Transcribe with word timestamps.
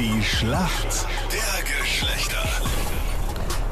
Die 0.00 0.22
Schlacht 0.22 1.06
der 1.30 1.62
Geschlechter. 1.82 2.42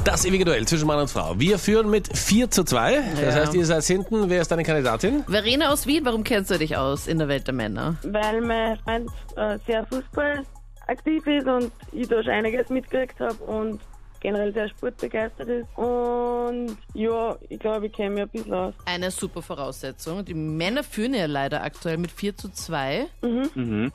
Das 0.05 0.27
ewige 0.27 0.45
Duell 0.45 0.67
zwischen 0.69 0.87
Mann 0.87 0.99
und 1.01 1.09
Frau. 1.11 1.35
Wir 1.41 1.59
führen 1.59 1.89
mit 1.91 2.15
4 2.17 2.51
zu 2.51 2.65
2. 2.65 2.97
Das 3.23 3.35
Ja. 3.35 3.41
heißt, 3.41 3.55
ihr 3.55 3.65
seid 3.65 3.83
hinten. 3.85 4.29
Wer 4.29 4.43
ist 4.43 4.51
deine 4.51 4.63
Kandidatin? 4.63 5.25
Verena 5.25 5.71
aus 5.73 5.87
Wien, 5.87 6.05
warum 6.05 6.25
kennst 6.25 6.51
du 6.51 6.59
dich 6.59 6.77
aus 6.77 7.07
in 7.07 7.19
der 7.19 7.29
Welt 7.29 7.47
der 7.47 7.55
Männer? 7.55 7.97
weil 8.03 8.43
mein 8.43 8.79
Freund 8.81 9.09
äh, 9.37 9.59
sehr 9.67 9.87
Fußball 9.87 10.45
aktiv 10.87 11.27
ist 11.27 11.47
und 11.47 11.73
ich 11.93 12.07
da 12.09 12.23
schon 12.23 12.33
einiges 12.33 12.69
mitgekriegt 12.69 13.19
habe 13.21 13.43
und 13.45 13.81
generell 14.21 14.53
sehr 14.53 14.69
sportbegeistert 14.69 15.49
ist. 15.49 15.67
Und 15.79 16.77
ja, 16.93 17.37
ich 17.49 17.59
glaube, 17.59 17.87
ich 17.87 17.93
kenne 17.95 18.11
mich 18.11 18.23
ein 18.25 18.29
bisschen 18.29 18.53
aus. 18.53 18.75
Eine 18.85 19.11
super 19.11 19.41
Voraussetzung. 19.41 20.25
Die 20.27 20.35
Männer 20.35 20.83
führen 20.85 21.15
ja 21.15 21.25
leider 21.27 21.63
aktuell 21.63 21.97
mit 21.97 22.11
4 22.11 22.37
zu 22.37 22.51
2. 22.51 23.07
Mhm. 23.23 23.91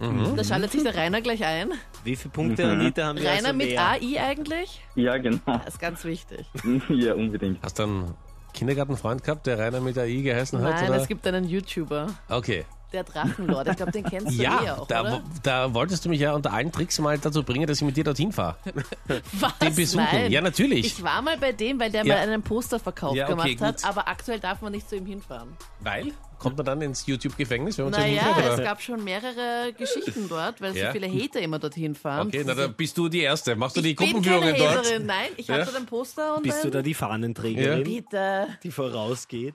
Da 0.00 0.44
schaltet 0.44 0.72
sich 0.72 0.82
der 0.82 0.94
Rainer 0.94 1.20
gleich 1.20 1.44
ein. 1.44 1.72
Wie 2.04 2.16
viele 2.16 2.32
Punkte, 2.32 2.64
Anita, 2.70 3.04
haben 3.04 3.18
wir 3.18 3.28
Rainer 3.28 3.48
also 3.48 3.56
mit? 3.58 3.78
AI 3.78 4.18
eigentlich? 4.20 4.82
Ja, 4.94 5.18
genau. 5.18 5.38
Das 5.44 5.66
ist 5.74 5.78
ganz 5.80 6.04
wichtig. 6.04 6.46
Ja, 6.88 7.14
unbedingt. 7.14 7.62
Hast 7.62 7.78
du 7.78 7.82
einen 7.84 8.14
Kindergartenfreund 8.54 9.22
gehabt, 9.22 9.46
der 9.46 9.58
Rainer 9.58 9.80
mit 9.80 9.98
AI 9.98 10.22
geheißen 10.22 10.60
hat? 10.62 10.74
Nein, 10.88 10.92
es 10.94 11.06
gibt 11.06 11.26
einen 11.26 11.46
YouTuber, 11.48 12.06
Okay. 12.30 12.64
der 12.94 13.04
Drachenlord. 13.04 13.68
Ich 13.68 13.76
glaube, 13.76 13.92
den 13.92 14.04
kennst 14.04 14.30
du 14.30 14.40
eh 14.40 14.44
Ja, 14.44 14.76
auch, 14.78 14.86
da, 14.88 15.02
oder? 15.02 15.22
da 15.42 15.74
wolltest 15.74 16.04
du 16.04 16.08
mich 16.08 16.20
ja 16.20 16.32
unter 16.34 16.52
allen 16.52 16.72
Tricks 16.72 16.98
mal 16.98 17.18
dazu 17.18 17.42
bringen, 17.42 17.66
dass 17.66 17.76
ich 17.78 17.84
mit 17.84 17.96
dir 17.96 18.04
dorthin 18.04 18.32
fahre. 18.32 18.56
Was? 19.34 19.58
Den 19.58 19.74
besuchen. 19.74 20.04
Nein. 20.10 20.32
Ja, 20.32 20.40
natürlich. 20.40 20.86
Ich 20.86 21.02
war 21.04 21.20
mal 21.22 21.36
bei 21.38 21.52
dem, 21.52 21.78
weil 21.78 21.90
der 21.92 22.04
Ja. 22.06 22.14
mal 22.16 22.22
einen 22.22 22.42
Posterverkauf 22.42 23.14
Ja, 23.14 23.26
okay, 23.28 23.54
gemacht 23.54 23.60
hat, 23.60 23.76
gut. 23.82 23.84
aber 23.84 24.08
aktuell 24.08 24.40
darf 24.40 24.62
man 24.62 24.72
nicht 24.72 24.88
zu 24.88 24.96
ihm 24.96 25.04
hinfahren. 25.06 25.56
Weil? 25.80 26.12
Kommt 26.40 26.56
man 26.56 26.64
dann 26.66 26.80
ins 26.80 27.06
YouTube-Gefängnis, 27.06 27.76
wenn 27.78 27.84
man 27.84 27.94
zu 27.94 28.00
Naja, 28.00 28.34
es 28.54 28.62
gab 28.64 28.80
schon 28.82 29.04
mehrere 29.04 29.72
Geschichten 29.76 30.26
dort, 30.28 30.60
weil 30.60 30.74
Ja. 30.76 30.86
so 30.86 30.92
viele 30.98 31.06
Hater 31.06 31.40
immer 31.40 31.58
dorthin 31.58 31.94
fahren. 31.94 32.28
Okay, 32.28 32.42
na, 32.44 32.54
dann 32.54 32.72
bist 32.74 32.96
du 32.98 33.08
die 33.08 33.20
Erste. 33.20 33.54
Machst 33.56 33.76
du 33.76 33.82
die 33.82 33.90
ich 33.90 33.96
Gruppenführungen 33.96 34.56
dort? 34.56 34.78
Haterin, 34.78 35.04
nein, 35.06 35.28
ich 35.36 35.46
Ja. 35.48 35.54
habe 35.56 35.64
dort 35.66 35.76
ein 35.76 35.86
Poster 35.86 36.36
und 36.36 36.42
Bist 36.42 36.64
du 36.64 36.70
da 36.70 36.80
die 36.82 36.94
Fahnenträgerin, 36.94 37.84
Bitte. 37.84 38.46
die 38.62 38.70
vorausgeht? 38.70 39.54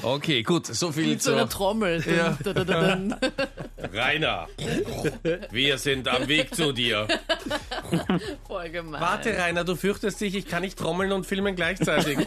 Okay, 0.00 0.42
gut. 0.42 0.66
So 0.68 0.90
viel 0.90 1.06
Mit 1.08 1.22
so 1.22 1.32
einer 1.32 1.50
zu 1.50 1.58
Trommel. 1.58 2.02
Ja. 2.06 2.38
Rainer. 3.92 4.48
Wir 5.50 5.76
sind 5.76 6.08
am 6.08 6.28
Weg 6.28 6.54
zu 6.54 6.72
dir. 6.72 7.06
Voll 8.46 8.70
gemein. 8.70 9.00
Warte, 9.02 9.36
Rainer, 9.36 9.64
du 9.64 9.76
fürchtest 9.76 10.18
dich, 10.22 10.34
ich 10.34 10.46
kann 10.48 10.62
nicht 10.62 10.78
trommeln 10.78 11.12
und 11.12 11.26
filmen 11.26 11.54
gleichzeitig. 11.56 12.16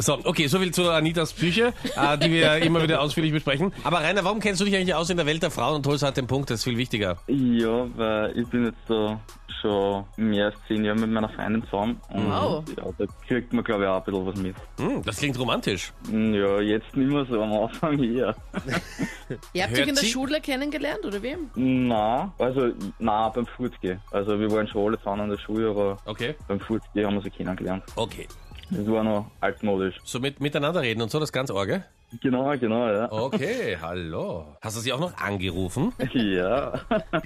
so, 0.00 0.18
okay, 0.24 0.46
soviel 0.46 0.72
zu 0.72 0.90
Anitas 0.90 1.32
Psyche, 1.32 1.72
äh, 1.96 2.18
die 2.18 2.30
wir 2.30 2.56
immer 2.62 2.82
wieder 2.82 3.00
ausführlich 3.00 3.32
besprechen. 3.32 3.72
Aber 3.84 3.98
Rainer, 4.00 4.24
warum 4.24 4.40
kennst 4.40 4.60
du 4.60 4.64
dich 4.64 4.74
eigentlich 4.76 4.94
aus 4.94 5.10
in 5.10 5.16
der 5.16 5.26
Welt 5.26 5.42
der 5.42 5.50
Frauen 5.50 5.76
und 5.76 5.86
holst 5.86 6.02
halt 6.02 6.16
den 6.16 6.26
Punkt? 6.26 6.50
Das 6.50 6.60
ist 6.60 6.64
viel 6.64 6.76
wichtiger. 6.78 7.18
Ja, 7.28 7.86
weil 7.96 8.36
ich 8.38 8.46
bin 8.48 8.64
jetzt 8.66 8.78
da 8.88 9.20
schon 9.60 10.04
mehr 10.16 10.46
als 10.46 10.54
zehn 10.66 10.84
Jahre 10.84 10.98
mit 11.00 11.10
meiner 11.10 11.28
Freundin 11.28 11.62
zusammen. 11.64 12.00
Und 12.08 12.30
Wow. 12.30 12.64
ja, 12.76 12.84
da 12.96 13.04
kriegt 13.28 13.52
man, 13.52 13.62
glaube 13.62 13.82
ich, 13.84 13.88
auch 13.90 13.98
ein 13.98 14.04
bisschen 14.04 14.26
was 14.26 14.36
mit. 14.36 14.56
Hm, 14.78 15.02
das 15.04 15.18
klingt 15.18 15.38
romantisch. 15.38 15.92
Ja, 16.10 16.60
jetzt 16.60 16.96
nicht 16.96 17.10
mehr 17.10 17.26
so, 17.26 17.42
am 17.42 17.52
Anfang 17.52 18.02
eher. 18.02 18.34
Ihr 19.52 19.62
habt 19.64 19.72
Hört 19.72 19.82
euch 19.82 19.88
in 19.88 19.94
der 19.94 20.04
sie- 20.04 20.10
Schule 20.10 20.40
kennengelernt, 20.40 21.04
oder 21.04 21.22
wie? 21.22 21.36
Na, 21.56 22.32
also, 22.38 22.70
na, 22.98 23.28
beim 23.28 23.46
Fortgehen. 23.46 24.00
Also, 24.10 24.38
wir 24.40 24.50
waren 24.50 24.66
schon 24.66 24.86
alle 24.88 24.98
zusammen 24.98 25.22
an 25.22 25.30
der 25.30 25.38
Schule, 25.38 25.68
aber 25.70 25.96
Okay, 26.06 26.34
beim 26.48 26.60
Fortgehen 26.60 27.06
haben 27.06 27.14
wir 27.16 27.22
sie 27.22 27.30
kennengelernt. 27.30 27.84
okay. 27.96 28.26
Das 28.70 28.86
war 28.86 29.02
noch 29.04 29.30
altmodisch. 29.40 29.96
So 30.04 30.20
mit 30.20 30.40
miteinander 30.40 30.80
reden 30.82 31.02
und 31.02 31.10
so, 31.10 31.18
das 31.18 31.32
ganz 31.32 31.50
Orge? 31.50 31.84
Genau, 32.20 32.50
genau, 32.58 32.88
ja. 32.88 33.10
Okay, 33.10 33.76
hallo. 33.80 34.56
Hast 34.60 34.76
du 34.76 34.80
sie 34.80 34.92
auch 34.92 35.00
noch 35.00 35.16
angerufen? 35.16 35.92
Ja. 36.14 36.80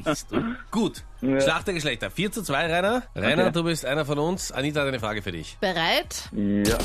Bist 0.05 0.31
du? 0.33 0.43
Gut. 0.71 1.03
Ja. 1.23 1.41
Schlacht 1.41 1.67
der 1.67 1.75
Geschlechter. 1.75 2.11
4 2.11 2.33
zu 2.33 2.43
2, 2.43 2.67
Rainer. 2.73 3.03
Rainer, 3.15 3.43
Okay. 3.45 3.53
du 3.53 3.65
bist 3.65 3.85
einer 3.87 4.05
von 4.05 4.19
uns. 4.19 4.53
Anita 4.53 4.81
hat 4.81 4.89
eine 4.89 5.01
Frage 5.01 5.23
für 5.23 5.33
dich. 5.33 5.57
Bereit? 5.61 6.29
Ja. 6.33 6.77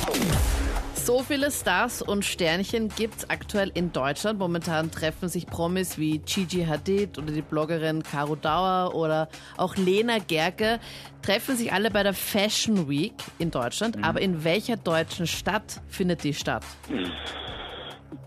So 1.04 1.24
viele 1.24 1.50
Stars 1.50 2.02
und 2.02 2.24
Sternchen 2.24 2.90
gibt's 2.90 3.30
aktuell 3.30 3.72
in 3.74 3.92
Deutschland. 3.92 4.38
Momentan 4.38 4.92
treffen 4.92 5.28
sich 5.28 5.48
Promis 5.48 5.98
wie 5.98 6.20
Gigi 6.20 6.66
Hadid 6.66 7.18
oder 7.18 7.32
die 7.32 7.42
Bloggerin 7.42 8.04
Caro 8.04 8.36
Dauer 8.36 8.94
oder 8.94 9.28
auch 9.58 9.76
Lena 9.76 10.20
Gerke. 10.20 10.80
Treffen 11.24 11.56
sich 11.56 11.74
alle 11.74 11.90
bei 11.90 12.04
der 12.04 12.14
Fashion 12.14 12.88
Week 12.88 13.14
in 13.40 13.50
Deutschland. 13.50 13.98
Mhm. 13.98 14.04
Aber 14.04 14.22
in 14.22 14.44
welcher 14.44 14.78
deutschen 14.78 15.26
Stadt 15.26 15.82
findet 15.88 16.24
die 16.24 16.34
statt? 16.34 16.64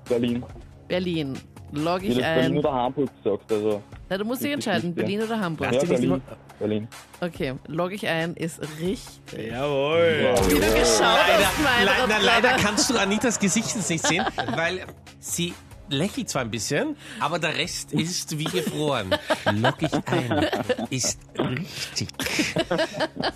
Berlin. 0.09 0.45
Berlin. 0.89 1.39
Log 1.71 2.03
Wie 2.03 2.09
ich 2.09 2.15
das 2.17 2.25
Berlin 2.25 2.53
ein. 2.53 2.59
oder 2.59 2.73
Hamburg 2.73 3.11
gesagt, 3.23 3.53
also. 3.53 3.83
Na, 4.09 4.19
du 4.19 4.25
musst 4.25 4.43
dich 4.43 4.53
entscheiden. 4.53 4.95
Berlin 4.95 5.23
oder 5.23 5.41
Hamburg. 5.41 5.73
Ja, 5.73 5.85
Berlin. 5.85 6.21
Berlin. 6.63 6.89
Okay, 7.21 7.55
log 7.67 7.93
ich 7.93 8.07
ein, 8.07 8.35
ist 8.35 8.61
richtig. 8.81 9.51
Jawohl. 9.51 10.35
Wie 10.49 10.55
du 10.55 10.61
geschaut 10.61 11.03
hast, 11.03 11.63
mein 11.63 11.85
Leider, 11.87 12.01
Rottweiler. 12.03 12.23
leider 12.23 12.57
kannst 12.57 12.89
du 12.89 12.97
Anitas 12.99 13.39
Gesicht 13.41 13.75
jetzt 13.75 13.91
nicht 13.91 14.07
sehen, 14.07 14.25
weil 14.57 14.87
sie 15.19 15.55
lächelt 15.89 16.31
zwar 16.31 16.43
ein 16.43 16.51
bisschen, 16.51 16.97
aber 17.21 17.39
der 17.41 17.57
Rest 17.59 17.93
ist 17.93 18.39
wie 18.39 18.45
gefroren. 18.45 19.15
Lock 19.53 19.83
ich 19.83 19.93
ein. 20.07 20.47
Ist 20.89 21.19
richtig. 21.37 22.09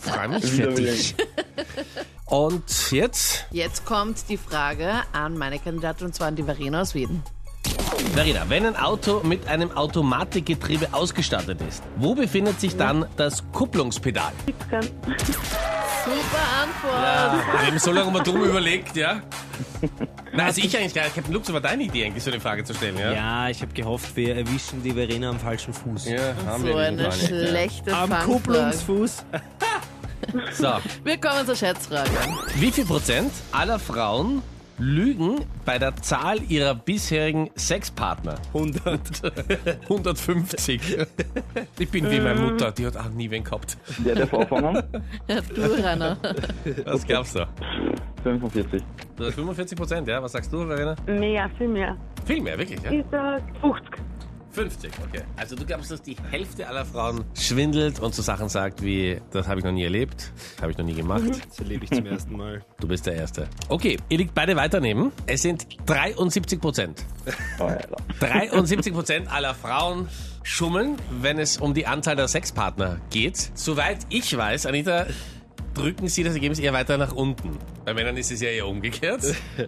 Freue 0.01 0.29
mich 0.29 0.45
für 0.47 0.69
dich. 0.73 1.15
Und 2.27 2.91
jetzt, 2.93 3.47
Jetzt 3.51 3.85
kommt 3.85 4.29
die 4.29 4.37
Frage 4.37 4.91
an 5.13 5.37
meine 5.37 5.59
Kandidatin 5.59 6.07
und 6.07 6.15
zwar 6.15 6.29
an 6.29 6.37
die 6.37 6.43
Verena 6.45 6.81
aus 6.83 6.95
Wien. 6.95 7.23
Verena, 8.15 8.45
wenn 8.49 8.65
ein 8.67 8.77
Auto 8.77 9.21
mit 9.25 9.47
einem 9.49 9.71
Automatikgetriebe 9.77 10.89
ausgestattet 10.93 11.61
ist, 11.69 11.83
wo 11.97 12.15
befindet 12.15 12.61
sich 12.61 12.77
dann 12.77 13.07
das 13.17 13.43
Kupplungspedal? 13.53 14.33
Kann, 14.71 14.83
Super 14.83 16.45
Antwort. 16.63 17.61
Wir 17.61 17.67
haben 17.67 17.79
so 17.79 17.91
lange 17.93 18.11
mal 18.11 18.23
drum 18.23 18.43
überlegt, 18.45 18.97
ja? 18.97 19.21
Na, 20.33 20.47
also 20.47 20.61
ich 20.61 20.77
eigentlich 20.77 20.95
gar 20.95 21.03
nicht. 21.05 21.15
Captain 21.17 21.35
Luke, 21.35 21.53
war 21.53 21.61
deine 21.61 21.83
Idee 21.83 22.05
eigentlich, 22.07 22.23
so 22.23 22.31
eine 22.31 22.41
Frage 22.41 22.63
zu 22.65 22.75
stellen, 22.75 22.97
ja? 22.97 23.13
Ja, 23.13 23.49
ich 23.49 23.61
habe 23.61 23.73
gehofft, 23.73 24.15
wir 24.17 24.37
erwischen 24.37 24.83
die 24.83 24.93
Verena 24.93 25.31
am 25.31 25.41
falschen 25.41 25.75
Fuß. 25.75 26.07
Ja, 26.09 26.35
haben 26.47 26.63
So 26.63 26.69
wir 26.69 26.77
eine 26.79 27.03
ja. 27.05 27.11
schlechte 27.13 27.93
Am 27.95 28.09
Fangfrage. 28.11 28.33
Kupplungsfuß. 28.33 29.25
So, 30.53 30.69
Wir 31.05 31.19
kommen 31.19 31.45
zur 31.45 31.57
Schätzfrage. 31.57 32.11
wie 32.57 32.71
viel 32.71 32.85
Prozent 32.87 33.33
aller 33.53 33.79
Frauen 33.79 34.43
lügen 34.79 35.41
bei 35.65 35.79
der 35.79 35.97
Zahl 35.97 36.39
ihrer 36.49 36.75
bisherigen 36.75 37.51
Sexpartner? 37.57 38.37
100. 38.55 39.01
150. 39.85 40.99
Ich 41.79 41.91
bin 41.91 42.11
wie 42.11 42.21
meine 42.21 42.41
Mutter, 42.41 42.73
die 42.73 42.87
hat 42.87 42.97
auch 42.97 43.09
nie 43.11 43.31
wen 43.31 43.45
gehabt. 43.45 43.77
Der 43.99 44.15
darf 44.15 44.33
anfangen. 44.33 44.83
Ja, 45.29 45.41
du, 45.41 45.63
Rainer. 45.83 46.17
Was 46.85 47.07
glaubst 47.07 47.37
du? 47.37 47.47
45. 48.23 48.83
Du 49.17 49.25
hast 49.25 49.35
45 49.35 49.79
Prozent, 49.79 50.09
ja? 50.09 50.23
Was 50.23 50.33
sagst 50.33 50.53
du, 50.53 50.67
Verena? 50.67 50.97
mehr, 51.07 51.51
viel 51.59 51.69
mehr. 51.69 51.97
Viel 52.25 52.41
mehr, 52.43 52.59
wirklich, 52.59 52.81
ja? 52.83 52.91
Ich 52.91 53.05
sag 53.11 53.43
50. 53.61 54.06
50, 54.57 54.91
okay. 55.05 55.23
Also 55.37 55.55
du 55.55 55.67
glaubst, 55.67 55.91
dass 55.91 56.01
die 56.01 56.17
Hälfte 56.31 56.67
aller 56.67 56.87
Frauen 56.87 57.25
schwindelt 57.35 58.01
und 58.01 58.15
so 58.15 58.23
Sachen 58.23 58.49
sagt 58.49 58.83
wie, 58.83 59.21
das 59.31 59.47
habe 59.49 59.61
ich 59.61 59.65
noch 59.67 59.73
nie 59.73 59.85
erlebt, 59.85 60.33
habe 60.63 60.73
ich 60.73 60.79
noch 60.79 60.85
nie 60.87 60.95
gemacht. 60.95 61.25
Das 61.47 61.59
erlebe 61.59 61.85
ich 61.85 61.91
zum 61.91 62.07
ersten 62.07 62.37
Mal. 62.37 62.65
Du 62.81 62.89
bist 62.89 63.07
der 63.07 63.15
Erste. 63.15 63.49
Okay, 63.69 63.99
ihr 64.09 64.19
liegt 64.19 64.35
beide 64.35 64.57
weiter 64.57 64.81
neben. 64.81 65.13
Es 65.27 65.43
sind 65.43 65.67
73 65.87 66.61
Prozent. 66.61 67.05
Oh, 67.59 67.65
Alter. 67.65 67.97
73 68.21 68.93
Prozent 68.93 69.31
aller 69.31 69.55
Frauen 69.55 70.09
schummeln, 70.43 70.97
wenn 71.21 71.39
es 71.39 71.59
um 71.59 71.75
die 71.75 71.87
Anzahl 71.87 72.17
der 72.17 72.29
Sexpartner 72.29 72.99
geht. 73.11 73.51
Soweit 73.55 73.99
ich 74.09 74.35
weiß, 74.37 74.67
Anita, 74.67 75.07
drücken 75.77 76.09
sie 76.09 76.23
das 76.23 76.35
Ergebnis 76.35 76.59
eher 76.59 76.73
weiter 76.73 76.97
nach 76.97 77.13
unten. 77.13 77.59
Bei 77.85 77.93
Männern 77.95 78.17
ist 78.17 78.33
es 78.33 78.41
ja 78.41 78.49
eher 78.49 78.67
umgekehrt. 78.67 79.23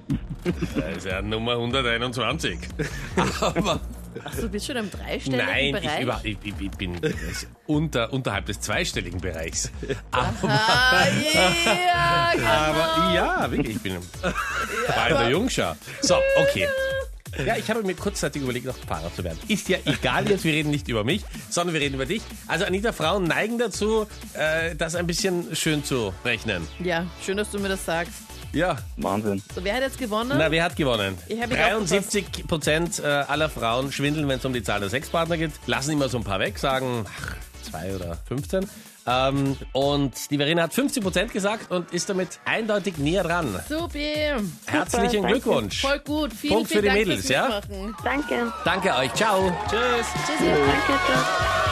Da 0.77 0.89
ist 0.89 1.05
ja 1.05 1.21
Nummer 1.21 1.53
121. 1.53 2.59
Aber 3.41 3.81
Achso, 4.29 4.43
du 4.43 4.49
bist 4.49 4.67
schon 4.67 4.77
im 4.77 4.91
dreistelligen 4.91 5.47
nein, 5.47 5.73
Bereich? 5.73 5.97
ich, 5.99 6.03
über, 6.03 6.21
ich, 6.23 6.39
ich, 6.45 6.55
ich 6.61 6.71
bin 6.73 7.01
unter, 7.67 8.13
unterhalb 8.13 8.47
des 8.47 8.61
zweistelligen 8.61 9.21
Bereichs. 9.21 9.71
Aber, 10.11 10.49
Ah, 10.49 11.05
yeah, 11.35 12.33
genau. 12.35 12.47
aber 12.47 13.15
ja, 13.15 13.51
wirklich, 13.51 13.77
ich 13.77 13.83
bin 13.83 13.99
bei 14.89 15.09
der 15.09 15.31
Jungschau. 15.31 15.75
So, 16.03 16.17
okay. 16.37 16.67
Ja, 17.45 17.57
ich 17.57 17.69
habe 17.71 17.83
mir 17.83 17.95
kurzzeitig 17.95 18.43
überlegt, 18.43 18.67
noch 18.67 18.77
Fahrer 18.77 19.13
zu 19.15 19.23
werden. 19.23 19.39
Ist 19.49 19.69
ja 19.69 19.79
egal 19.85 20.29
jetzt, 20.29 20.45
wir 20.45 20.53
reden 20.53 20.71
nicht 20.71 20.89
über 20.89 21.05
mich, 21.05 21.23
sondern 21.51 21.75
wir 21.75 21.81
reden 21.81 21.95
über 21.95 22.07
dich. 22.07 22.23
Also 22.47 22.65
Anita, 22.65 22.93
Frauen 22.93 23.25
neigen 23.25 23.59
dazu, 23.59 24.07
äh, 24.33 24.75
das 24.75 24.95
ein 24.95 25.07
bisschen 25.07 25.55
schön 25.55 25.85
zu 25.85 26.13
rechnen. 26.25 26.67
Ja, 26.83 27.07
schön, 27.25 27.37
dass 27.37 27.51
du 27.51 27.59
mir 27.61 27.69
das 27.69 27.85
sagst. 27.85 28.13
Ja. 28.53 28.77
Wahnsinn. 28.97 29.43
So, 29.55 29.63
wer 29.65 29.75
hat 29.75 29.83
jetzt 29.83 29.99
gewonnen? 29.99 30.35
Na, 30.37 30.51
wer 30.51 30.65
hat 30.65 30.77
gewonnen? 30.77 31.17
Ich 31.29 31.41
hab 31.41 31.49
nicht 31.49 31.61
73 31.61 32.47
Prozent 32.47 32.99
äh, 32.99 33.07
aller 33.07 33.49
Frauen 33.49 33.93
schwindeln, 33.93 34.29
wenn 34.29 34.39
es 34.39 34.45
um 34.45 34.53
die 34.53 34.63
Zahl 34.63 34.81
der 34.81 34.89
Sexpartner 34.89 35.37
geht. 35.37 35.53
Lassen 35.67 35.93
immer 35.93 36.09
so 36.09 36.19
ein 36.19 36.25
paar 36.25 36.41
weg, 36.41 36.59
sagen 36.59 37.05
ach, 37.09 37.37
zwei 37.63 37.95
oder 37.95 38.19
15. 38.29 38.69
Ähm, 39.07 39.57
und 39.73 40.31
die 40.31 40.37
Verena 40.37 40.65
hat 40.65 40.75
50 40.75 41.03
Prozent 41.03 41.33
gesagt 41.33 41.71
und 41.71 41.93
ist 41.93 42.11
damit 42.11 42.41
eindeutig 42.45 42.99
näher 42.99 43.23
dran. 43.23 43.59
Supi. 43.69 44.15
Herzlichen 44.67 45.23
danke. 45.23 45.29
Glückwunsch. 45.29 45.81
Voll 45.81 45.99
gut. 46.01 46.33
Vielen, 46.35 46.55
Punkt 46.55 46.69
für 46.69 46.81
vielen 46.81 46.83
die 46.83 46.89
Dank 46.89 47.09
Mädels, 47.09 47.29
ja? 47.29 47.61
Danke. 48.05 48.53
Danke 48.65 48.95
euch. 48.95 49.15
Ciao. 49.15 49.51
Tschüss. 49.71 50.07
Tschüssi. 50.27 50.51
Danke, 50.51 51.05
ciao. 51.07 51.68